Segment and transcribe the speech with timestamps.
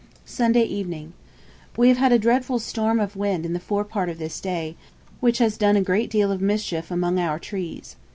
[0.25, 1.13] 'Sunday Evening.
[1.77, 4.75] We have had a dreadful storm of wind in the fore part of this day,
[5.19, 7.95] which has done a great deal of mischief among our trees.